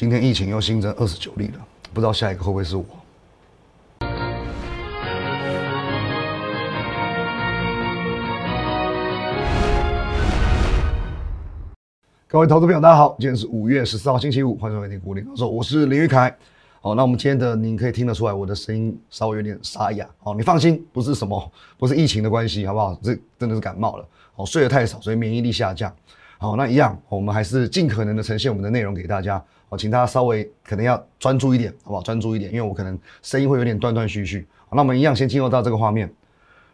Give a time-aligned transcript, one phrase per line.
[0.00, 2.86] 今天疫情又新增二十九例了，不知道下一个会不会是我？
[12.26, 16.34] 各位投资朋友，大家好，今天是五月十四号星期五，欢迎收听股林高手，我是林玉凯。
[16.80, 20.08] 好，那我们今天的您可以听得出来，我的声音稍微有点沙哑。
[20.20, 22.98] 好，你放心，不是什么，不是疫情的关系，好不好？
[23.02, 24.08] 这真的是感冒了。
[24.34, 25.94] 好，睡得太少，所以免疫力下降。
[26.42, 29.40] 好，那一样，我们还是尽可能的呈现我们的内容给大家。
[29.68, 32.02] 好，请大家稍微可能要专注一点，好不好？
[32.02, 34.48] 专注一点，因为我可能声音会有点断断续续。
[34.66, 36.10] 好，那我们一样先进入到这个画面。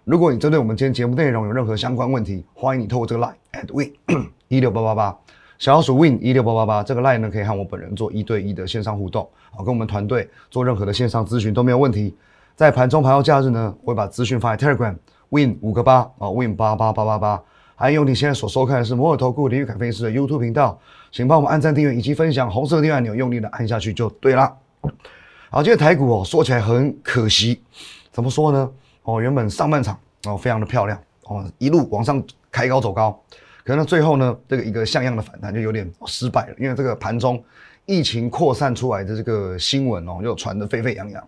[0.04, 3.92] 如果你针对我们今天节目内容有任何相关问题，欢迎你透过这个 line at win
[4.46, 5.18] 一六八八八。
[5.58, 12.14] 小老鼠 win 一六八八八这个 line 呢，可以和我本人做一对一的线上互动，好，跟我们团队做任何的线上咨询都没有问题。
[12.54, 14.94] 在盘中盘后假日呢，我会把资讯发在 Telegram
[15.30, 17.42] win 五个八啊 win 八八八八八。
[17.78, 20.80] 还有你现在所收看的是摩尔投顾林玉凯分析师的 YouTube 频道，
[21.12, 24.56] 请帮我们按赞订阅以及分享，红色订阅按钮用力的按下去就对了。
[25.50, 27.60] 好，今天台股哦，说起来很可惜，
[28.10, 28.70] 怎么说呢？
[29.02, 33.22] 哦，原本上半场哦非常的漂亮哦，一路往上开高走高。
[33.62, 37.42] 可能最后呢，这个一个像样的反弹就有点失败了，因为这个盘中
[37.84, 41.22] 疫情扩散出来的这个新闻哦，又传得沸沸扬扬，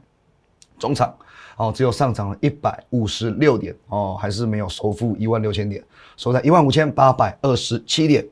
[0.78, 1.14] 中场
[1.59, 5.84] 哦只有上涨了一百五十六点哦，还是没有收复一万六千点，
[6.17, 8.27] 收在一万五千八百二十七点。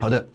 [0.00, 0.28] 好的，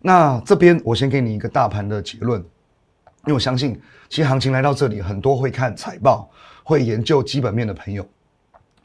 [0.00, 6.30] 那这边我先给你一个大盘的结论，因为我相信，其实行情来到这里，很多会看财报、
[6.62, 8.06] 会研究基本面的朋友，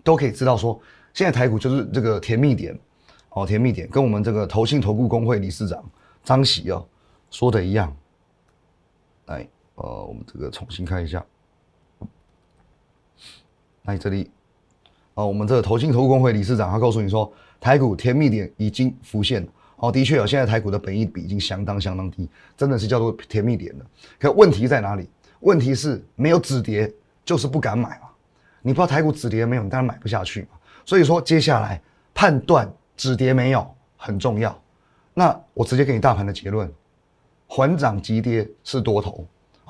[0.03, 0.79] 都可以知道说，
[1.13, 2.77] 现在台股就是这个甜蜜点。
[3.29, 5.83] 哦，甜蜜点跟我们这个投信投顾工会理事长
[6.23, 6.83] 张喜哦
[7.29, 7.95] 说的一样。
[9.27, 11.23] 来，呃，我们这个重新看一下。
[13.87, 14.29] 来这里，
[15.15, 19.47] 哦，我们这个投信投顾工会理事长他告诉你说，台股甜蜜点已经浮现了。
[19.77, 23.85] 哦，的确哦，现在台股的本益比已经相当相当低，真的是叫做甜蜜点了。
[24.19, 25.09] 可问题在哪里？
[25.39, 26.91] 问题是没有止跌，
[27.25, 28.07] 就是不敢买嘛。
[28.61, 30.49] 你不知道台股止跌没有，你当然买不下去嘛。
[30.85, 31.81] 所以说，接下来
[32.13, 32.71] 判断。
[32.97, 33.63] 止跌没有
[33.95, 34.59] 很重要，
[35.13, 36.67] 那我直接给你大盘的结论，
[37.45, 39.23] 缓涨急跌是多头。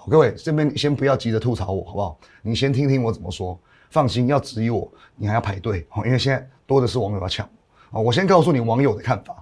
[0.09, 2.17] 各位这边先不要急着吐槽我，好不好？
[2.41, 3.59] 你先听听我怎么说。
[3.89, 7.45] 放心，要质疑我，你还要排队哦，因为现在多的是网友要抢
[7.91, 7.99] 啊。
[7.99, 9.35] 我先告诉你网友的看法，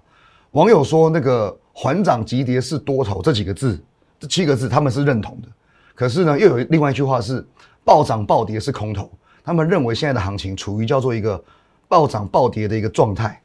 [0.51, 3.83] 网友说那个缓涨急跌是多头这几个字，
[4.19, 5.47] 这七个字他们是认同的。
[5.93, 7.45] 可是呢，又有另外一句话是
[7.83, 9.11] 暴涨暴跌是空头，
[9.43, 11.41] 他们认为现在的行情处于叫做一个
[11.87, 13.41] 暴涨暴跌的一个状态。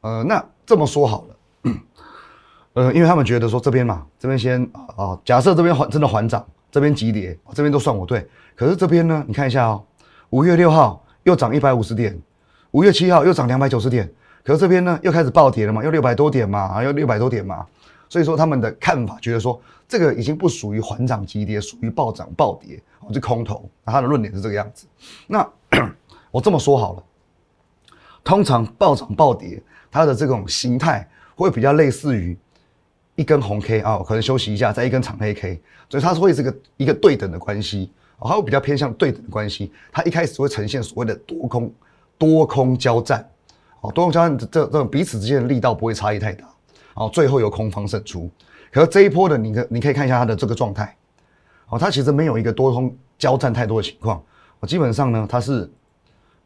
[0.00, 1.72] 呃，那这么说好了，
[2.74, 4.62] 呃，因为他们觉得说这边嘛，这边先
[4.96, 8.24] 啊，假设这边还真的还涨，这边急跌，这边都算我对。
[8.54, 9.84] 可是这边呢，你看一下哦，
[10.30, 12.18] 五月六号又涨一百五十点，
[12.72, 14.10] 五月七号又涨两百九十点，
[14.44, 17.66] 可是这边呢又开始暴跌了嘛，又六百多点嘛，啊，又六百多点嘛。
[18.08, 23.68] 所以说他们的看法觉得说，这个已经不属于缓涨急跌，属于暴涨暴跌，哦，是空头。
[23.84, 24.86] 那他的论点是这个样子。
[25.26, 25.46] 那
[26.30, 27.02] 我这么说好了，
[28.24, 29.62] 通常暴涨暴跌。
[29.90, 32.36] 它的这种形态会比较类似于
[33.14, 35.58] 一根红 K 啊，可能休息一下，再一根长黑 K，
[35.88, 39.72] 所以它是会是个一个对等的关系，哦它会比较偏向对等的关系。
[39.92, 41.72] 它一开始会呈现所谓的多空
[42.16, 43.28] 多空交战，
[43.80, 46.46] 哦，多空交战这这种彼此之间的力道不会差异太大，
[46.94, 48.30] 哦，最后由空方胜出。
[48.72, 50.96] 可是这一波的你可你可以看一下它的这个状态，
[51.68, 54.22] 哦，它其实没有一个多空交战太多的情况，
[54.60, 55.70] 哦，基本上呢它是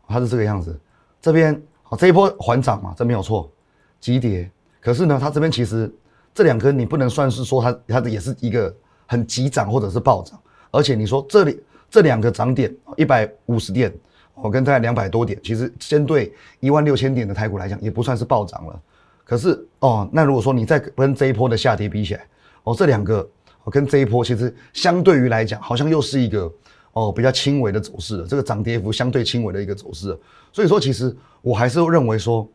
[0.07, 0.79] 它是这个样子，
[1.21, 1.55] 这边
[1.89, 1.97] 哦。
[1.97, 3.51] 这一波缓涨嘛，这没有错，
[3.99, 4.51] 急跌。
[4.81, 5.93] 可是呢，它这边其实
[6.35, 8.75] 这两根你不能算是说它它的也是一个
[9.07, 10.39] 很急涨或者是暴涨，
[10.73, 13.95] 而且你说这里这两个涨点一百五十点，
[14.35, 18.83] 我跟大概两百多点，其实相对一万六千点的台股来讲，也不算是暴涨了。
[19.25, 22.27] 可是哦，那如果说你再跟这一波的下跌比起来，
[22.65, 23.19] 哦，这两个
[23.63, 26.53] 哦跟这一波其实相对于来讲，好像又是一个。
[26.95, 30.15] 哦，比较轻微的走势的，这个涨跌幅相对轻微的一个走势，
[30.53, 32.47] 所以说其实我还是认为说，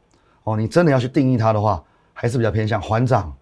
[0.44, 1.84] 哦，你真的要去定义它的话，
[2.14, 3.36] 还是比较偏向缓涨、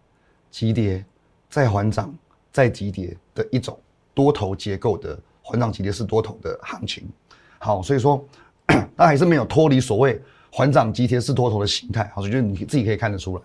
[0.50, 1.03] 急跌、
[1.49, 2.16] 再缓涨、
[2.49, 3.78] 再急跌的一种
[4.16, 7.08] 多头结构的环涨急跌是多头的行情。
[7.59, 8.26] 好，所以说，
[8.97, 10.20] 它还是没有脱离所谓
[10.52, 12.12] 环涨急跌是多头的形态。
[12.16, 13.44] 好，所以就你自己可以看得出来。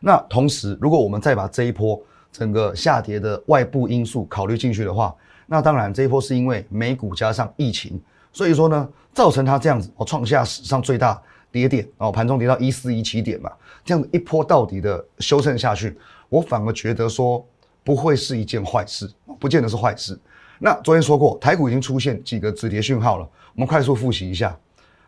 [0.00, 5.14] 那同时，如果我们再把这一波整个下跌的外部因素考虑进去的话，
[5.46, 8.00] 那当然，这一波是因为美股加上疫情，
[8.32, 11.20] 所以说呢，造成它这样子哦，创下史上最大
[11.50, 13.52] 跌点哦，盘中跌到一四一七点嘛，
[13.84, 15.98] 这样一波到底的修正下去，
[16.28, 17.46] 我反而觉得说
[17.84, 20.18] 不会是一件坏事，不见得是坏事。
[20.58, 24.56] 那昨天说过，台股已经出现几个止跌讯号了，我们快速复习一下。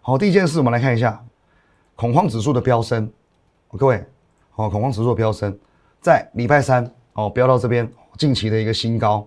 [0.00, 1.24] 好，第一件事，我们来看一下
[1.94, 3.08] 恐慌指数的飙升，
[3.68, 4.04] 各位，
[4.50, 5.56] 好，恐慌指数的飙升，
[6.00, 7.88] 在礼拜三哦，飙到这边
[8.18, 9.26] 近期的一个新高。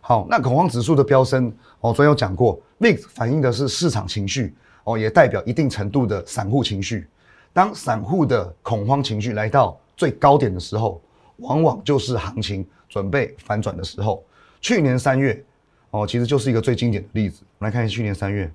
[0.00, 7.06] 好，那恐慌指数的飙升，哦，昨天有讲过，VIX 反映的是市场情绪，哦，也代表一定程度的散户情绪。
[7.52, 11.00] 当散户的恐慌情绪来到最高点的时候，
[11.38, 14.24] 往往就是行情准备反转的时候。
[14.60, 15.44] 去年三月，
[15.90, 17.44] 哦，其实就是一个最经典的例子。
[17.58, 18.50] 我们来看一下去年三月，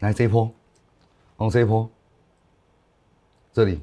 [0.00, 0.50] 来这一波，
[1.36, 1.88] 哦，这一波，
[3.52, 3.80] 这里，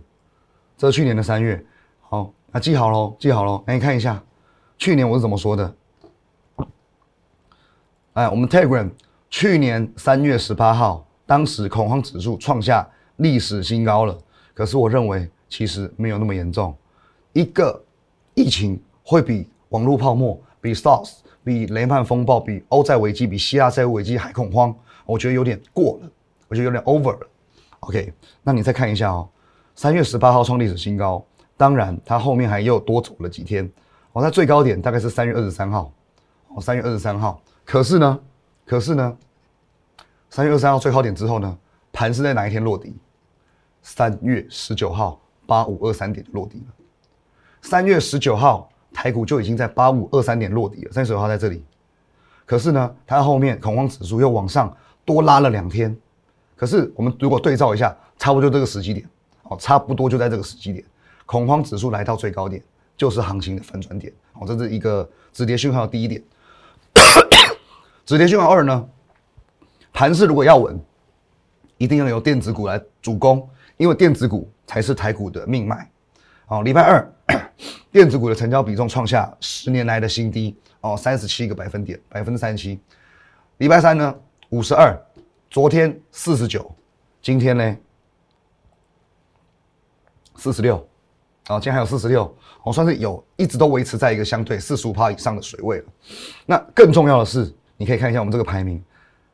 [0.77, 1.63] 这是去年的三月。
[2.01, 3.63] 好，那记好喽，记好喽。
[3.67, 4.21] 来，你看一下，
[4.77, 5.75] 去年我是怎么说的？
[8.13, 8.91] 哎，我们 Telegram
[9.29, 12.87] 去年三月十八号，当时恐慌指数创下
[13.17, 14.17] 历史新高了。
[14.53, 16.75] 可是我认为，其实没有那么严重。
[17.33, 17.83] 一个
[18.35, 24.73] 疫情会比网络泡沫、比 SARS、比雷曼风暴、比欧债危机、比希腊债务危机还恐慌，
[25.05, 26.09] 我觉得有点过了，
[26.47, 27.27] 我觉得有点 over 了。
[27.81, 28.13] OK，
[28.43, 29.27] 那你再看一下哦，
[29.75, 31.25] 三月十八号创历史新高。
[31.57, 33.69] 当然，它后面还又多走了几天。
[34.13, 35.91] 哦，它最高点大概是三月二十三号。
[36.49, 37.41] 哦，三月二十三号。
[37.65, 38.19] 可是呢，
[38.65, 39.17] 可是呢，
[40.29, 41.57] 三月二十三号最高点之后呢，
[41.91, 42.95] 盘是在哪一天落地？
[43.81, 46.82] 三月十九号八五二三点落地了。
[47.63, 50.91] 三月十九号台股就已经在八五二三点落底了。
[50.91, 51.65] 三月十九号在这里。
[52.45, 54.71] 可是呢，它后面恐慌指数又往上
[55.05, 55.95] 多拉了两天。
[56.55, 59.07] 可是我们如果对照一下，差不多这个时机点。
[59.43, 60.85] 哦，差不多就在这个时机点。
[61.25, 62.61] 恐慌指数来到最高点，
[62.97, 64.11] 就是行情的反转点。
[64.33, 66.21] 哦，这是一个止跌讯号第一点。
[68.05, 68.85] 止跌讯号二呢？
[69.93, 70.77] 盘势如果要稳，
[71.77, 75.89] 一定要由电子股来主攻，因为电子股才是台股的命脉。
[76.47, 77.13] 哦，礼拜二，
[77.93, 80.57] 电子股的成交比重创下十年来的新低。
[80.81, 82.77] 哦，三十七个百分点，百分之三十七。
[83.59, 84.13] 礼拜三呢，
[84.49, 84.99] 五十二，
[85.49, 86.75] 昨天四十九，
[87.21, 87.77] 今天呢，
[90.35, 90.75] 四十六。
[91.45, 95.85] 好，今天还有四十六，我算是有一直都维持在一个相对四十五趴以上的水位了。
[96.47, 98.83] 那更重要的是，你可以看一下我们这个排名，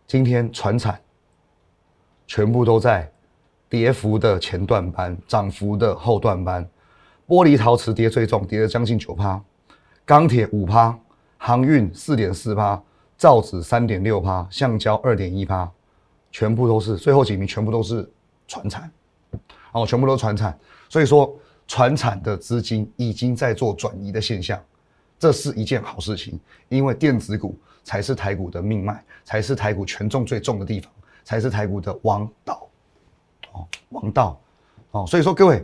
[0.06, 1.00] 今天船产
[2.27, 3.09] 全部都在
[3.69, 6.69] 跌幅的前段班，涨幅的后段班。
[7.30, 9.42] 玻璃陶瓷跌最重，跌了将近九趴，
[10.04, 11.00] 钢铁五趴，
[11.38, 12.84] 航运四点四趴，
[13.16, 15.72] 造纸三点六趴，橡胶二点一趴，
[16.31, 18.12] 全部都是最后几名，全部都是
[18.48, 18.92] 船产，
[19.72, 20.60] 哦，全部都是船产，
[20.90, 21.34] 所以说。
[21.72, 24.60] 船产的资金已经在做转移的现象，
[25.20, 30.92] 这是一件好事情，因为电子股才是台股的命脉，才是台股权重最重的地方，
[31.24, 32.68] 才是台股的王道，
[33.52, 34.42] 哦，王道，
[34.90, 35.64] 哦，所以说各位，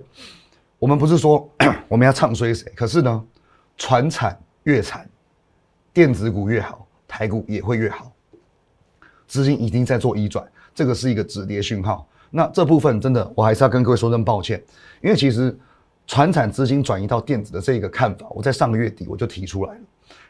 [0.79, 1.49] 我们不是说
[1.87, 3.25] 我们要唱衰谁，可是呢，
[3.77, 5.09] 船产越惨，
[5.93, 8.11] 电子股越好，台股也会越好，
[9.27, 12.07] 资金已经在做移转，这个是一个止跌讯号。
[12.29, 14.61] 那这部分真的，我还是要跟各位说声抱歉，
[15.01, 15.57] 因为其实。
[16.07, 19.81] 传产资金转移到电子的这个看法，我在上个月底我就提出来了。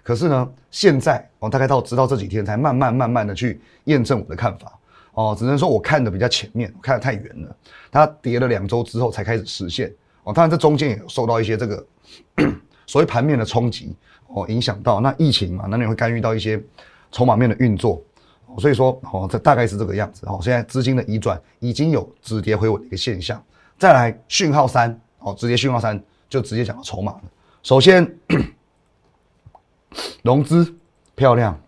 [0.01, 4.71] 可是呢，现在我大概到直到这几天才慢慢慢慢的去验证我的看法。
[5.15, 7.53] 哦，只能说我看的比较前面，我看的太远了。
[7.91, 9.93] 它跌了两周之后才开始实现。
[10.25, 11.87] 哦，当然这中间也受到一些这个
[12.85, 13.95] 所谓盘面的冲击，
[14.27, 16.61] 哦，影响到那疫情嘛，那你会干预到一些
[17.11, 18.01] 筹码面的运作。
[18.59, 20.25] 所以说，哦，这大概是这个样子。
[20.27, 23.41] 哦，现在资金的移转已经有止跌回稳的一个现象。
[23.77, 24.99] 再来讯号三。
[25.19, 25.99] 哦，直接讯号三
[26.29, 27.21] 就直接讲到筹码了。
[27.63, 28.07] 首先，
[30.21, 30.71] 融资
[31.15, 31.59] 漂亮，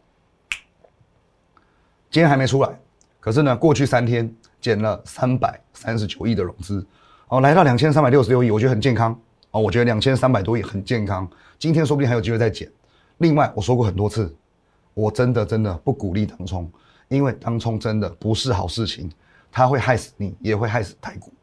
[2.11, 2.79] 今天还没出来，
[3.19, 6.85] 可是呢，过去三天减了三百三十九亿的融资，
[7.29, 9.17] 哦，来到两千三百六十六亿，我觉得很健康。
[9.51, 11.29] 哦，我觉得两千三百多亿很健康，
[11.59, 12.69] 今天说不定还有机会再减。
[13.17, 14.33] 另外，我说过很多次，
[14.93, 16.71] 我真的真的不鼓励当冲，
[17.09, 19.11] 因为当冲真的不是好事情，
[19.51, 21.33] 它会害死你，也会害死台股。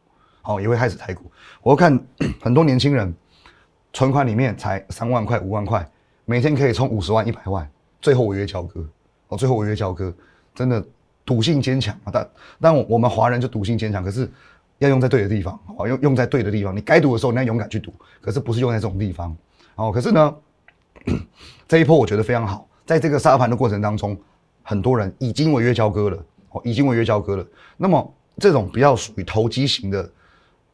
[0.44, 1.30] 哦，也会害死台股。
[1.62, 1.98] 我看
[2.40, 3.14] 很多年轻人
[3.92, 5.86] 存款里面才三万块、五万块，
[6.24, 7.68] 每天可以充五十万、一百万，
[8.00, 8.86] 最后违约交割。
[9.28, 10.14] 哦，最后违约交割，
[10.54, 10.82] 真的
[11.24, 12.10] 赌性坚强啊！
[12.12, 14.30] 但但我们华人就赌性坚强，可是
[14.78, 16.76] 要用在对的地方，哦，用用在对的地方。
[16.76, 19.36] 你该赌的时候，你要勇敢去赌，可是不是用在这种地方。
[19.76, 20.34] 哦，可是呢，
[21.68, 24.16] 这一波我觉得非常好，在这个沙盘的过程当中，
[24.62, 27.46] 很多人已经违约交割了，哦，已经违约交割了。
[27.76, 30.10] 那么这种比较属于投机型的。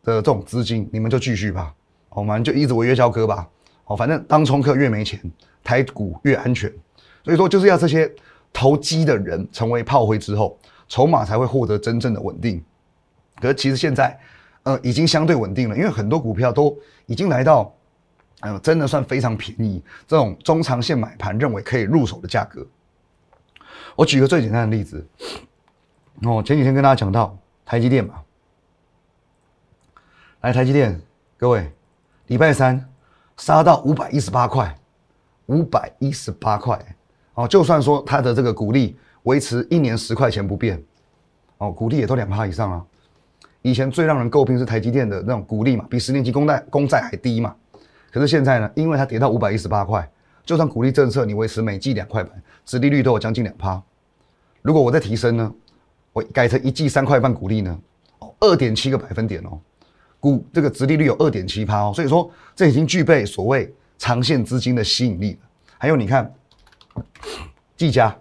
[0.03, 1.75] 的这种资金，你们就继续吧，
[2.09, 3.47] 我们就一直违约交割吧，
[3.85, 5.21] 好，反正当冲客越没钱，
[5.63, 6.73] 台股越安全，
[7.23, 8.11] 所以说就是要这些
[8.51, 12.65] 投机的人成为炮灰之后，筹码才会获得真正的稳定。
[13.41, 14.19] 可是其实现在，
[14.63, 17.75] 呃，已经相对稳定了，因为很多股票都已经来到，
[18.41, 22.67] 呃，真的算非常便宜，这种中长线买盘认为可以入手的价格。
[23.97, 25.07] 我举个最简单的例子，
[26.23, 28.15] 哦，前几天跟大家讲到台积电嘛。
[30.43, 30.99] 来台积电，
[31.37, 31.71] 各位，
[32.29, 32.89] 礼拜三
[33.37, 34.75] 杀到五百一十八块，
[35.47, 36.83] 五百一十八块
[37.35, 40.83] 哦，就算说它的这个股利维持一年十块钱不变，
[41.59, 42.87] 哦，股利也都两趴以上啊。
[43.63, 47.55] 以前最让人诟病是台积电的那种股利嘛，比十年期公债公债还低嘛。
[48.11, 50.09] 可是现在呢，因为它跌到五百一十八块，
[50.45, 53.81] 就算股利政策你维持每季两块半，殖利率都有将近两趴。
[54.63, 55.55] 如果我再提升呢，
[56.13, 57.79] 我改成一季三块半股利呢，
[58.19, 59.59] 哦，二点七个百分点哦，
[60.19, 65.39] 股这个殖利率有二点七趴哦，所以说这已经具备所谓长线资金的吸引力了。
[65.79, 66.33] 还有你看，
[67.77, 68.15] 技嘉，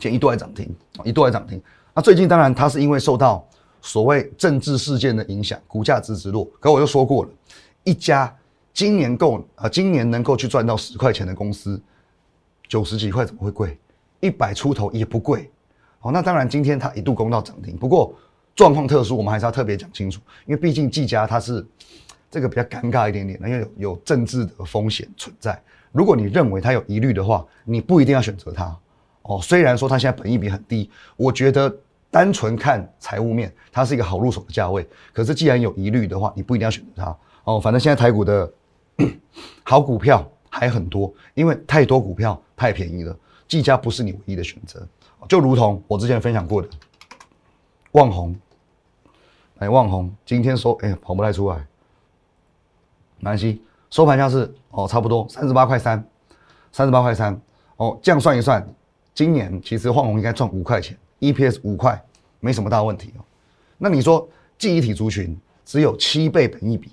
[0.00, 1.62] 前一度还涨停，一度还涨停。
[1.94, 3.46] 那最近当然它是因为受到
[3.82, 6.48] 所谓政治事件的影响，股价直直落。
[6.58, 7.30] 可我就说过了，
[7.84, 8.34] 一家。
[8.74, 11.78] 今年够啊，今年能够去赚到十块钱的公司，
[12.66, 13.78] 九十几块怎么会贵？
[14.20, 15.50] 一百出头也不贵。
[15.98, 18.14] 好，那当然今天它一度攻到涨停，不过
[18.54, 21.62] 状况特殊，我们还是要特别讲清楚，因为毕竟技嘉它是
[22.30, 25.62] 这个比较尴尬一点点，因为有有政治的风险存在。
[25.92, 28.74] 如果你认为它有疑虑的话，你不一定要选择它。
[29.20, 31.70] 哦，虽然说它现在本益比很低，我觉得
[32.12, 34.88] 单纯看财务面，它是一个好入手的价位。
[35.12, 37.16] 可是既然有疑虑的话，你不一定要选择它。
[37.42, 38.52] 哦，反正现在台股的。
[39.64, 43.16] 好股票还很多，因为太多股票太便宜了，
[43.48, 44.86] 技嘉不是你唯一的选择。
[45.26, 46.68] 就如同我之前分享过的，
[47.92, 48.36] 旺宏，
[49.58, 51.56] 哎，旺宏今天收，哎，跑不太出来，
[53.18, 56.04] 没关系，收盘价是哦，差不多三十八块三，
[56.70, 57.40] 三十八块三，
[57.78, 58.64] 哦，这样算一算，
[59.14, 61.98] 今年其实旺宏应该赚五块钱，EPS 五块，
[62.40, 63.24] 没什么大问题哦。
[63.78, 66.90] 那你说记忆体族群只有七倍本一比？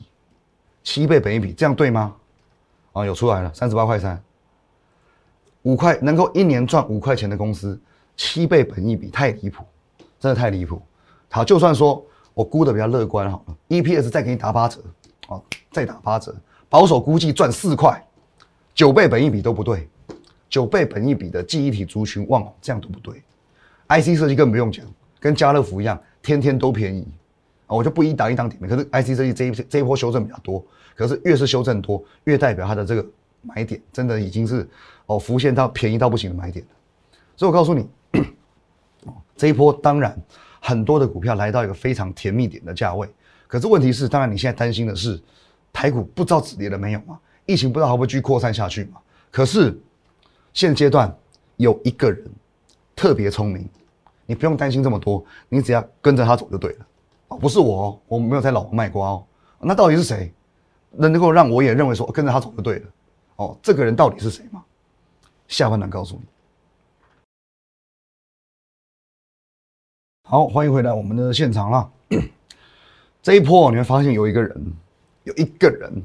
[0.84, 2.16] 七倍本一比，这样对吗？
[2.94, 4.20] 啊，有出来了，三十八块三，
[5.64, 7.80] 五块能够一年赚五块钱的公司，
[8.16, 9.64] 七倍本一比太离谱，
[10.20, 10.82] 真的太离谱。
[11.30, 14.82] 好，就算说我估的比较乐观好了，EPS 再给你打八折，
[15.28, 16.36] 哦，再打八折，
[16.70, 18.04] 保守估计赚四块，
[18.74, 19.88] 九倍本一比都不对，
[20.50, 23.22] 九倍本一比的记忆体族群旺这样都不对
[23.90, 24.86] ，IC 设计更不用讲，
[25.20, 27.06] 跟家乐福一样，天天都便宜
[27.68, 27.76] 啊。
[27.76, 30.66] 我就不一档一档点名，可是 IC 设计这一这一波修正比较多，
[30.96, 33.06] 可是越是修正多，越代表它的这个
[33.42, 34.68] 买点真的已经是
[35.08, 36.72] 哦浮现到便宜到不行的买点了。
[37.36, 37.88] 所以我告诉你，
[39.36, 40.18] 这一波当然
[40.60, 43.08] 很多的股票来到一个非常甜蜜点的价位，
[43.48, 45.20] 可是问题是，当然你现在担心的是
[45.72, 47.20] 台股不知道止跌了没有嘛？
[47.46, 49.00] 疫情不知道会不会继续扩散下去嘛？
[49.32, 49.76] 可是
[50.54, 51.16] 现阶段
[51.58, 52.24] 有一个人
[52.96, 53.68] 特别聪明，
[54.30, 56.86] 你不用担心这么多，你只要跟着他走就对了。
[57.30, 59.26] 哦，不是我，我没有在老王卖瓜哦。
[59.60, 60.32] 那到底是谁？
[60.92, 62.88] 能够让我也认为说跟着他走就对了。
[63.38, 64.64] 哦，这个人到底是谁吗？
[65.48, 66.22] 下半段告诉你。
[70.26, 71.90] 好，欢迎回来我们的现场啦。
[73.24, 74.74] 这一波你会发现有一个人，
[75.24, 76.04] 有一个人，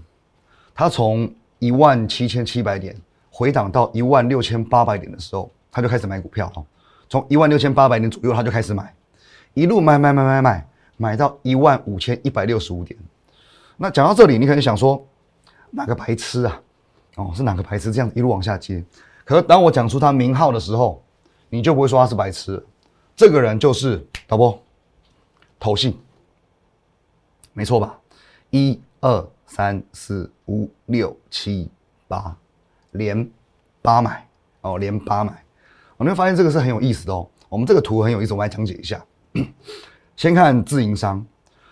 [0.75, 2.97] 他从一万七千七百点
[3.31, 6.65] 回档到一万六千八百点的时候，他就开始买股票哦。
[7.09, 8.95] 从一万六千八百点左右他就开始买，
[9.55, 10.69] 一路买买买买买。
[10.97, 12.97] 买到一万五千一百六十五点，
[13.77, 15.05] 那讲到这里，你可能想说，
[15.73, 16.63] 哪个白痴啊？
[17.17, 18.83] 哦，是哪个白痴这样一路往下接？
[19.25, 21.03] 可是当我讲出他名号的时候，
[21.49, 22.65] 你就不会说他是白痴。
[23.17, 24.57] 这个人就是导播，
[25.59, 25.99] 投信，
[27.53, 27.99] 没错吧？
[28.51, 31.69] 一二三四五六七
[32.07, 32.37] 八，
[32.93, 33.29] 连
[33.83, 34.29] 八买
[34.61, 35.44] 哦，连八买。
[35.97, 37.29] 我们会发现这个是很有意思的哦。
[37.49, 39.05] 我们这个图很有意思，我来讲解一下。
[40.17, 41.25] 先看自营商，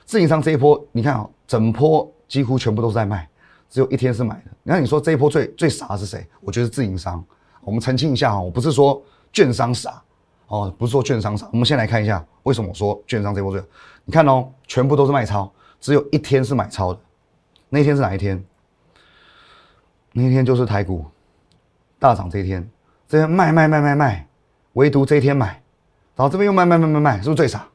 [0.05, 3.29] 自营商这一波，你看啊，整波几乎全部都在卖，
[3.69, 4.51] 只有一天是买的。
[4.63, 6.27] 那你说这一波最最傻的是谁？
[6.41, 7.25] 我觉得是自营商。
[7.61, 9.01] 我们澄清一下哈，我不是说
[9.33, 10.03] 券商傻
[10.49, 11.49] 哦，不是说券商傻。
[11.53, 13.63] 我们先来看一下为什么我说券商这一波最，
[14.05, 17.01] 你看哦，全部都是卖超，只有一天是买超的。
[17.69, 18.45] 那天是哪一天？
[20.13, 21.07] 那天就是台股
[21.99, 22.69] 大涨这一天，
[23.13, 24.27] 这边卖卖卖卖卖，
[24.73, 25.49] 唯独这一天买，
[26.17, 27.69] 然后这边又卖卖卖卖卖，是不是最傻？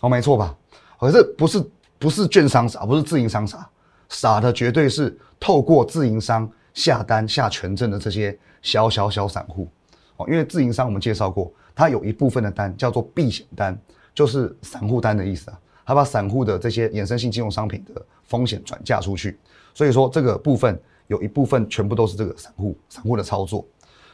[0.00, 0.56] 哦，没错吧？
[0.98, 3.68] 可是不是不是券商傻，不是自营商傻，
[4.08, 9.68] 傻的绝对是透过自营商下单下权证的这些小小小散户。
[10.16, 13.78] 哦，因为自营商我们介绍过，它有一部分的单叫做避险单，
[14.14, 15.60] 就是散户单的意思啊。
[15.84, 19.38] 他把散户的这些衍生性金融商品的风险转嫁出去，
[19.74, 23.62] 所以说这个部分有一部分全部都是这个散户散户的操作。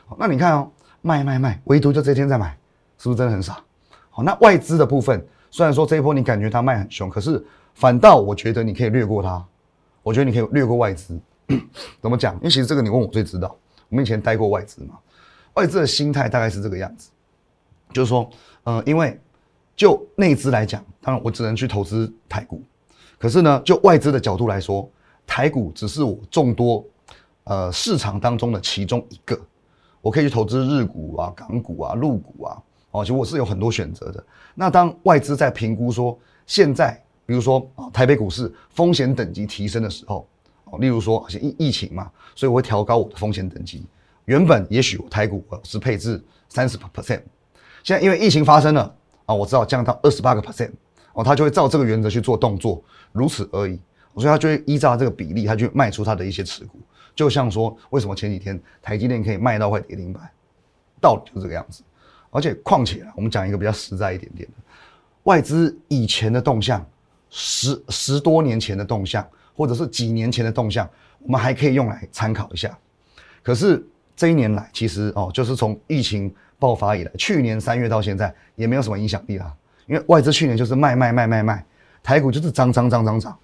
[0.07, 0.71] 好，那你看哦，
[1.03, 2.57] 卖卖卖，唯独就这天在买，
[2.99, 3.59] 是不是真的很傻？
[4.11, 5.25] 好，那外资的部分。
[5.51, 7.43] 虽然说这一波你感觉它卖很凶，可是
[7.75, 9.45] 反倒我觉得你可以略过它。
[10.03, 11.19] 我觉得你可以略过外资，
[12.03, 12.35] 怎么讲？
[12.35, 13.57] 因为其实这个你问我最知道。
[13.89, 14.99] 我们以前待过外资嘛，
[15.55, 17.11] 外资的心态大概是这个样子，
[17.93, 18.29] 就是说，
[18.65, 19.19] 嗯，因为
[19.77, 22.61] 就内资来讲，当然我只能去投资台股，
[23.19, 24.91] 可是呢，就外资的角度来说，
[25.27, 26.85] 台股只是我众多
[27.45, 29.39] 呃市场当中的其中一个，
[30.05, 34.23] 我可以去投资日股啊、港股啊、陆股啊，哦，其实我是有很多选择的。
[34.55, 40.29] 那当外资在评估说现在，比如说啊台北股市风险等级提升的时候，
[40.65, 43.87] 哦，例如说疫疫情嘛，所以我会调高我的风险等级。
[44.27, 47.23] 原本也许我台股是配置三十 percent，
[47.83, 48.95] 现在因为疫情发生了
[49.25, 50.73] 啊，我知道降到二十八个 percent，
[51.15, 53.81] 哦，他就会照这个原则去做动作，如此而已。
[54.17, 56.79] 所以他就会依照这个比例，他去卖出他的一些持股。
[57.15, 60.31] 就像说，为什么前几天台积电可以卖到快跌停板，
[61.01, 61.83] 道理就这个样子。
[62.31, 64.55] 而且况且我们讲一个比较实在一点点的，
[65.25, 66.85] 外资以前的动向，
[67.31, 70.89] 十十多年前的动向，或者是几年前的动向，
[71.21, 72.77] 我们还可以用来参考一下。
[73.43, 73.85] 可是。
[74.17, 79.53] 这一年来，其实哦，就是从疫情爆发以来，去年三月到现在，也没有什么影响力啦。
[79.89, 81.67] 因为外资去年就是卖卖卖卖卖，
[82.01, 83.37] 台股就是涨涨涨涨涨。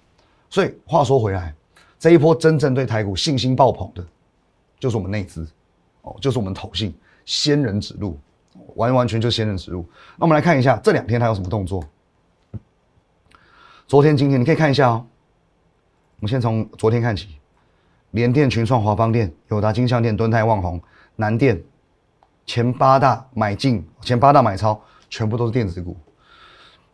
[0.49, 1.53] 所以话说回来，
[2.01, 4.03] 这一波真正对台股信心爆棚的，
[4.79, 5.47] 就是我们内资，
[6.01, 6.91] 哦，就是我们投信
[7.25, 8.19] 仙人指路，
[8.73, 9.87] 完完全就仙人指路。
[10.17, 11.83] 那我们来看一下这两天它有什么动作。
[13.85, 15.05] 昨天、今天你可以看一下哦。
[16.15, 17.37] 我们先从昨天看起。
[18.09, 20.81] 联电、群创、华邦电、友达、金相电、敦泰、旺宏、
[21.17, 21.61] 南电，
[22.47, 25.95] 前八大买进，前八大买超，全部都是电子股。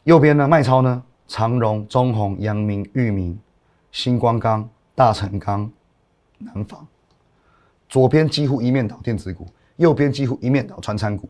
[0.04, 3.40] 右边呢，卖超呢，长荣、中宏、阳明、裕民、
[3.90, 5.72] 星光钢、大成钢、
[6.40, 6.88] 南纺。
[7.88, 11.30] 左边几乎一面倒电子股，右边几乎一面倒传产股。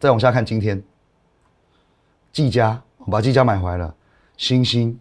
[0.00, 0.82] 再往下看，今天，
[2.32, 3.94] 技嘉，我把技嘉买回来了，
[4.36, 4.98] 星星、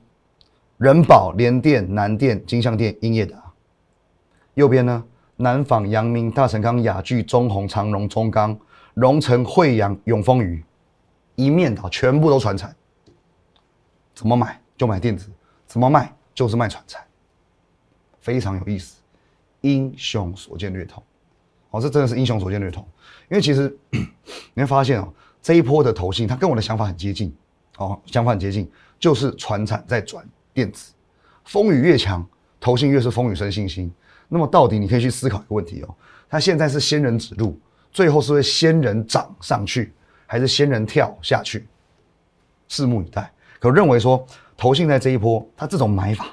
[0.78, 3.42] 人保、联电、南电、金相电、英业达。
[4.54, 5.04] 右边呢，
[5.38, 8.56] 南纺、阳明、大成钢、雅聚、中宏、长荣、中钢、
[8.94, 10.64] 荣成、惠阳、永丰余，
[11.34, 12.76] 一面倒，全部都传产。
[14.14, 15.32] 怎么买就买电子，
[15.66, 17.04] 怎么卖就是卖传产，
[18.30, 18.98] 非常有意思。
[19.62, 21.02] 英雄所见略同，
[21.72, 22.88] 哦，这真的是英雄所见略同。
[23.28, 23.76] 因为其实
[24.54, 25.12] 你会发现哦，
[25.42, 27.36] 这一波的投信，它跟我的想法很接近，
[27.78, 30.94] 哦，想法很接近，就是传产在转电子，
[31.44, 32.24] 风雨越强，
[32.60, 33.92] 投信越是风雨生信心。
[34.28, 35.96] 那么到底你可以去思考一个问题哦，
[36.30, 37.60] 它现在是仙人指路，
[37.92, 39.92] 最后是会仙人掌上去，
[40.28, 41.68] 还是仙人跳下去？
[42.70, 43.34] 拭目以待。
[43.60, 44.24] 可认为说，
[44.56, 46.28] 投信在这一波，它这种买法，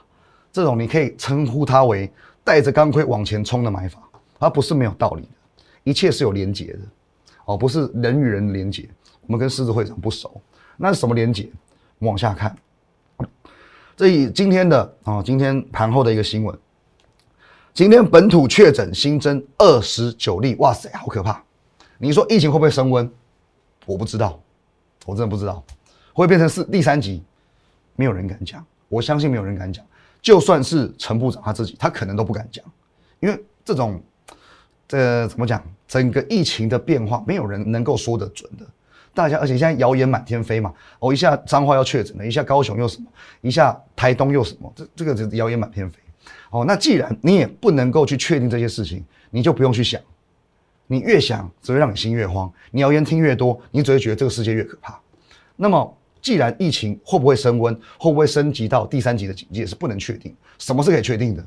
[0.56, 2.10] 这种你可以称呼它为
[2.42, 4.00] 带着钢盔往前冲的买法，
[4.38, 5.28] 它不是没有道理的，
[5.84, 6.78] 一切是有连结的，
[7.44, 8.88] 哦，不是人与人连结。
[9.26, 10.40] 我们跟狮子会长不熟，
[10.78, 11.50] 那是什么连结？
[11.98, 12.56] 往下看，
[13.94, 16.58] 这以今天的啊，今天盘后的一个新闻。
[17.74, 21.44] 今天本土确诊新增二十九例，哇塞，好可怕！
[21.98, 23.12] 你说疫情会不会升温？
[23.84, 24.40] 我不知道，
[25.04, 25.62] 我真的不知道，
[26.14, 27.22] 会变成是第三级，
[27.94, 28.64] 没有人敢讲。
[28.88, 29.84] 我相信没有人敢讲，
[30.26, 32.64] 就算是陈部长他自己，他可能都不敢讲，
[33.20, 34.02] 因为这种，
[34.88, 35.62] 这怎么讲？
[35.86, 38.66] 整个疫情的变化，没有人能够说得准的。
[39.14, 43.06] 大家，而且现在谣言满天飞嘛，哦，一下彰化要确诊了，一下高雄又什么，
[43.40, 46.00] 一下台东又什么，这这个是谣言满天飞。
[46.50, 50.00] 哦，那既然你也不能够去确定这些事情，你就不用去想。
[50.88, 52.52] 你越想，只会让你心越慌。
[52.72, 54.98] 你谣言听越多，你只会觉得这个世界越可怕。
[55.54, 55.95] 那么，
[56.26, 60.34] 既然疫情会不会升温，会不会升级到第三级的警戒是不能确定。
[60.58, 61.46] 什么是可以确定的？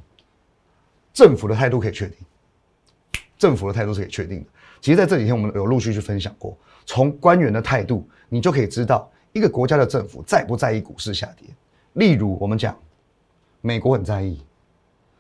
[1.12, 2.18] 政府的态度可以确定。
[3.38, 4.46] 政府的态度是可以确定的。
[4.80, 11.50] 其实，在这几天我们有陆续去分享过，从官员的态度，你就可以知道一个国家的政府在不在意股市下跌。
[11.96, 12.74] 例如，我们讲
[13.60, 14.42] 美国很在意。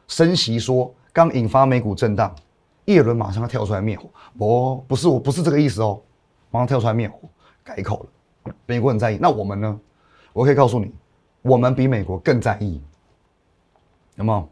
[0.07, 2.33] 升息说刚引发美股震荡，
[2.85, 4.09] 耶伦马上要跳出来灭火。
[4.37, 6.01] 不，不是我，不是这个意思哦，
[6.49, 7.19] 马上跳出来灭火，
[7.61, 8.09] 改口了。
[8.65, 9.79] 美国很在意，那我们呢？
[10.33, 10.91] 我可以告诉你，
[11.41, 12.81] 我们比美国更在意。
[14.15, 14.49] 有没有？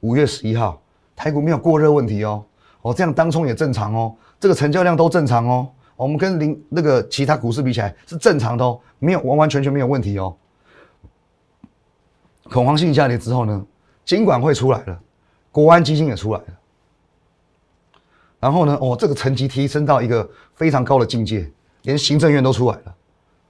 [0.00, 0.80] 五月十一号，
[1.14, 2.44] 台股没有过热问题哦。
[2.82, 5.70] 哦，这样当冲也正常哦，这个成交量都正常哦。
[5.94, 10.36] 我们跟零那个其他股市比起来是正常的哦，没有完完全全没有问题哦。
[12.50, 13.64] 恐慌性下跌之后呢？
[14.04, 15.00] 监管会出来了，
[15.52, 16.46] 国安基金也出来了，
[18.40, 21.48] 然后呢，哦，这个层级提升到一个非常高的境界，
[21.82, 22.94] 连行政院都出来了，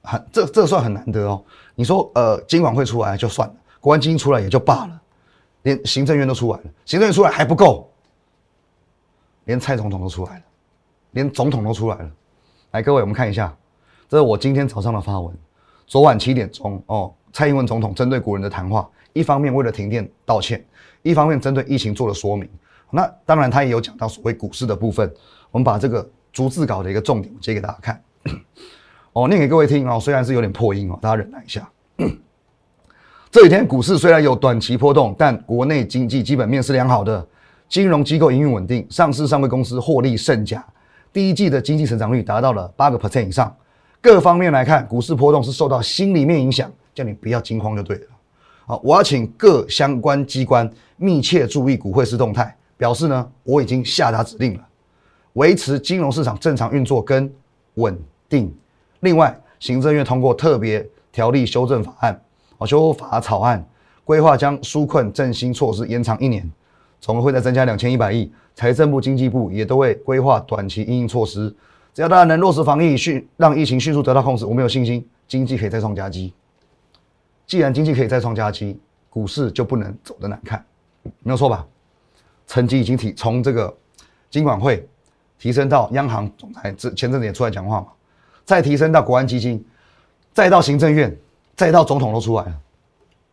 [0.02, 1.42] 很这这算很难得哦。
[1.74, 5.00] 你说，呃，金管会出来就算了，国安基金出来也就罢了，
[5.62, 7.90] 连行政院都出来了，行政院出来还不够，
[9.44, 10.42] 连蔡总统都出来了，
[11.12, 12.10] 连总统都出来了。
[12.72, 13.54] 来，各位，我们看一下，
[14.08, 15.34] 这是我今天早上的发文，
[15.86, 18.88] 昨晚七点钟哦，蔡英文总统针对国人的谈话。
[19.14, 20.64] 一方面为了停电道歉，
[21.02, 22.48] 一方面针对疫情做了说明。
[22.88, 25.12] 那当然他也有讲到所谓股市的部分。
[25.50, 28.02] 我们把这个逐字稿的一个重点我接给大家看。
[29.12, 31.68] 哦，念给各位听哦，虽然是有点破音哦，大家忍耐一下。
[33.30, 37.26] 这几天股市虽然有短期波动，但国内经济基本面是良好的，
[37.68, 40.64] 金融机构营运稳定，上市上柜公司获利甚佳，
[41.12, 43.54] 第一季的经济成长率达到了八个 percent 以上。
[44.00, 48.06] 各方面来看，股市波动是受到心里面影响，叫你不要惊慌就对了。
[48.66, 54.68] 好，我要请各相关机关密切注意股汇市动态，表示呢我已经下达指令了，
[55.34, 57.32] 维持金融市场正常运作跟
[57.74, 57.98] 稳
[58.32, 58.54] 定。
[59.00, 62.22] 另外，行政院通过特别条例修正法案。
[62.58, 63.64] 哦修法草案
[64.04, 66.48] 规划将纾困振兴措施延长一年，
[67.00, 68.32] 总额会再增加两千一百亿。
[68.54, 71.54] 财政部、经济部也都会规划短期应应措施，
[71.92, 76.32] 只要大家能落实防疫，迅让疫情迅速得到控制，我们有信心经济可以再创佳绩。
[77.46, 78.78] 既然经济可以再创佳绩，
[79.10, 80.64] 股市就不能走得难看，
[81.24, 81.66] 没有错吧？
[82.46, 83.74] 成绩已经提从这个
[84.30, 84.86] 金管会
[85.38, 87.88] 提升到央行总裁，这前阵子也出来讲话嘛，
[88.44, 89.64] 再提升到国安基金，
[90.32, 91.16] 再到行政院。
[91.54, 92.60] 再到总统都出来了，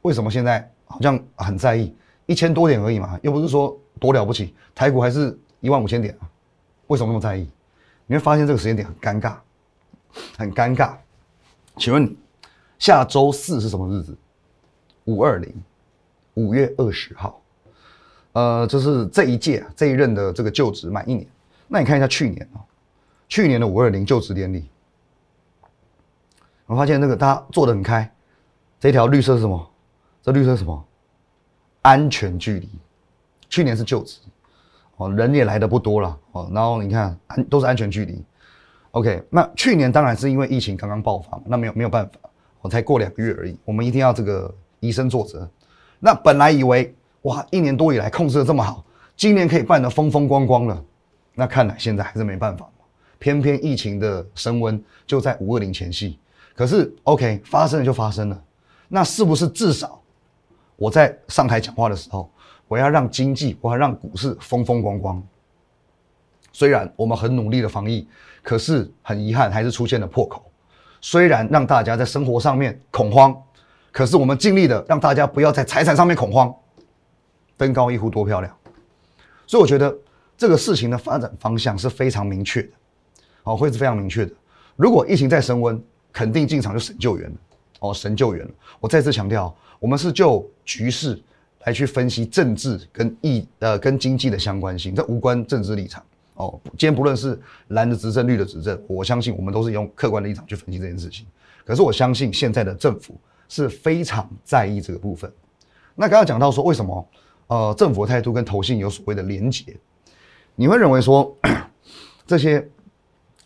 [0.02, 1.96] 为什么现在好像很在意
[2.26, 3.18] 一千多点而已嘛？
[3.24, 6.30] 又不是说多了不起，台股还是一万五千点啊？
[6.88, 7.50] 为什么那么在意？
[8.08, 9.36] 你会发现这个时间点很尴尬，
[10.38, 10.94] 很尴尬。
[11.78, 12.14] 请问
[12.78, 14.16] 下周四是什么日子？
[15.06, 15.52] 五二零，
[16.34, 17.42] 五月二十号。
[18.34, 21.26] 呃，这是这一届这一任的这个就职满一年。
[21.70, 22.60] 那你看一下去年啊，
[23.30, 24.70] 去年的五二零就职典礼。
[26.70, 28.08] 我发现那个大家做的很开，
[28.80, 29.72] 这条绿色是什么？
[30.22, 30.86] 这绿色是什么？
[31.82, 32.70] 安全距离。
[33.50, 34.20] 去年是就职，
[34.98, 38.24] 哦，人也来的不多了，哦，然后你看安都是安全距离。
[38.92, 42.30] OK，那去年当然是因为疫情刚刚爆发，那没有没有办法，
[42.62, 45.50] 我才过两个月而已，我们一定要这个以身作则。
[46.00, 48.86] 那本来以为哇，一年多以来控制的这么好，
[49.18, 50.86] 今年可以办得风风光光了，
[51.34, 52.70] 那看来现在还是没办法
[53.18, 56.20] 偏偏疫情的升温就在五二零前夕。
[56.60, 58.44] 可是，OK，发生了就发生了，
[58.90, 59.98] 那是不是至少
[60.76, 62.30] 我在上台讲话的时候，
[62.68, 65.24] 我要让经济，我要让股市风风光光？
[66.52, 68.06] 虽然我们很努力的防疫，
[68.44, 70.52] 可是很遗憾还是出现了破口。
[71.00, 73.34] 虽然让大家在生活上面恐慌，
[73.90, 76.54] 可是我们尽力的让大家不要在财产上面恐慌。
[77.56, 78.54] 登高一呼多漂亮！
[79.48, 79.98] 所以我觉得
[80.38, 82.72] 这个事情的发展方向是非常明确的，
[83.44, 84.34] 好，会是非常明确的。
[84.76, 87.36] 如果疫情再升温，肯定进场就神救援了，
[87.80, 88.52] 哦，神救援了！
[88.80, 91.22] 我再次强调，我们是就局势
[91.66, 96.04] 来去分析政治跟疫呃跟经济的相关性，这无关政治立场
[96.36, 96.60] 哦。
[96.72, 101.26] 今天不论是蓝的执政、绿的执政，我相信我们都是用客观的立场去分析这件事情。
[101.66, 103.16] 可是我相信现在的政府
[103.48, 105.32] 是非常在意这个部分。
[105.96, 107.08] 那刚刚讲到说，为什么
[107.48, 109.78] 呃政府的态度跟投信有所谓的连结？
[110.56, 111.34] 你会认为说
[112.26, 112.68] 这些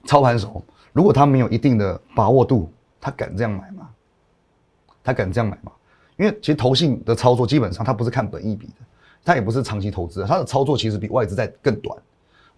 [0.05, 0.63] 操盘手？
[0.93, 3.89] 如果他没有一定的把握度，他敢这样买吗？
[5.03, 5.71] 他敢这样买吗？
[6.15, 8.73] 因为其实投信的操作基本上他不是看本益比的，
[9.25, 11.97] 他也不是长期投资，他的操作其实比外资在更短，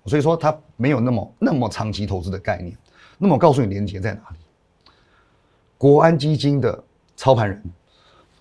[0.05, 2.77] 所以说他没有那么那么长期投资的概念。
[3.17, 4.37] 那么我告诉你，连接在哪里？
[5.77, 6.83] 国安基金的
[7.15, 7.63] 操盘人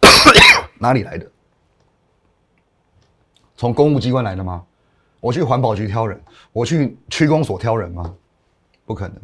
[0.78, 1.30] 哪里来的？
[3.56, 4.64] 从公务机关来的吗？
[5.20, 6.20] 我去环保局挑人，
[6.52, 8.12] 我去区公所挑人吗？
[8.84, 9.16] 不可能。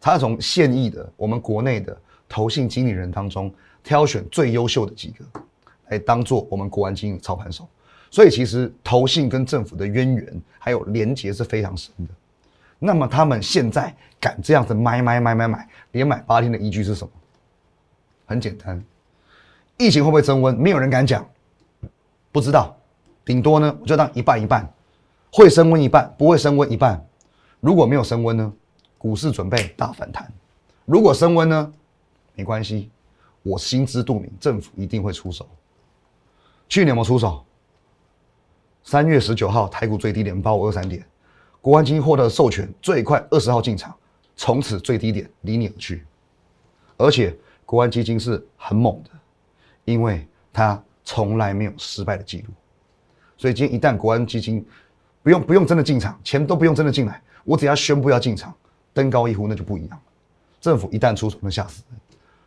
[0.00, 1.96] 他从现役的我们国内的
[2.28, 5.24] 投信经理人当中挑选最优秀的几个，
[5.88, 7.66] 来当做我们国安基金操盘手。
[8.10, 12.14] 所以其实投信跟政府的渊源还有连结是非常深的。
[12.78, 17.10] 那么他们现在敢这样子买买买买买，连买八天的依据是什么？
[18.24, 18.82] 很简单，
[19.76, 20.54] 疫情会不会升温？
[20.56, 21.28] 没有人敢讲，
[22.30, 22.76] 不知道。
[23.24, 24.72] 顶多呢，我就当一半一半，
[25.32, 27.04] 会升温一半，不会升温一半。
[27.60, 28.52] 如果没有升温呢？
[28.98, 30.30] 股市准备大反弹，
[30.84, 31.72] 如果升温呢？
[32.34, 32.90] 没关系，
[33.42, 35.48] 我心知肚明，政府一定会出手。
[36.68, 37.44] 去年我出手，
[38.82, 41.04] 三月十九号台股最低点八五二三点，
[41.60, 43.96] 国安基金获得授权，最快二十号进场，
[44.36, 46.04] 从此最低点离你而去。
[46.96, 49.10] 而且国安基金是很猛的，
[49.84, 52.52] 因为它从来没有失败的记录，
[53.36, 54.64] 所以今天一旦国安基金
[55.22, 58.54] 不用不用真的进场，钱都不用真的进来，我只要宣布要进场。
[58.98, 60.00] 登高一呼，那就不一样。
[60.60, 62.00] 政府一旦出手，能吓死人。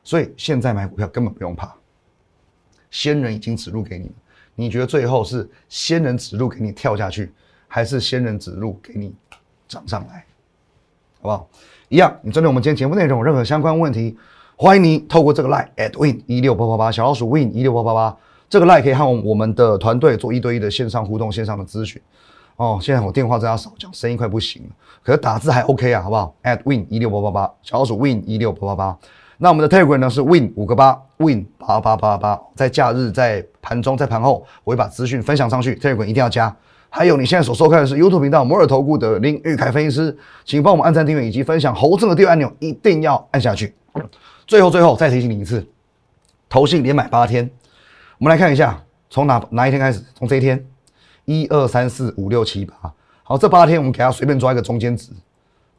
[0.04, 1.74] 所以现在买股票根本不用怕，
[2.90, 4.14] 仙人已经指路给你了。
[4.56, 7.32] 你觉得最后是仙人指路给你跳下去，
[7.70, 9.14] 还是仙人指路给你
[9.66, 10.26] 涨上来？
[11.22, 11.48] 好不好？
[11.88, 12.14] 一样。
[12.22, 14.18] 你针对我们今天节目内容有任何相关问题，
[14.58, 18.18] 欢迎你透过这个 line at win 一六八八八小老鼠 win 一六八八八
[18.50, 22.02] 这个 line 可以和我们的团队做一对一的线上互动、线上的咨询。
[22.56, 24.70] 哦，现在我电话这样少讲，声音快不行了。
[25.04, 28.98] 可是打字还 OK 啊，好不好？at win 一六八八八，小老鼠 win 一六八八八。
[29.44, 36.56] 那我们的 Telegram 呢是 Win 五个八 Win 八八八八，在假日、在盘中、在盘后，我会把资讯分享上去，Telegram 一定要加。
[36.92, 41.74] 还有，你现在所收看的是 YouTube 频道摩尔投顾的林玉凯分析师，请帮我们按赞、订阅以及分享。
[41.74, 43.74] 猴子的第二按钮一定要按下去。
[44.46, 45.66] 最后，最后再提醒你一次，
[46.48, 47.50] 投信连买八天，
[48.20, 50.04] 我们来看一下，从哪哪一天开始？
[50.14, 50.64] 从这一天，
[51.32, 55.14] 一二三四五六七八，好，这八天我们给它随便抓一个中间值，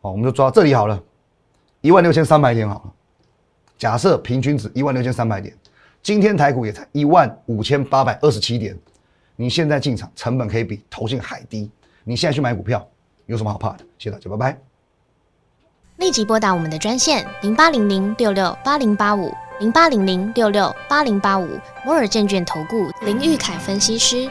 [0.00, 0.98] 好，我们就抓这里好了，
[1.82, 2.92] 一万六千三百点好了。
[3.76, 5.54] 假设平均值一万六千三百点，
[6.02, 8.74] 今天台股也才一万五千八百二十七点。
[9.36, 11.70] 你现在进场成本可以比投信还低，
[12.02, 12.86] 你现在去买股票
[13.26, 13.84] 有什么好怕的？
[13.98, 14.58] 谢谢大家，拜拜。
[15.98, 21.46] 立即拨打我们的专线零八零零六六八零八五零八零零六六八零八五
[21.84, 24.30] 摩尔证券投顾林玉凯分析师。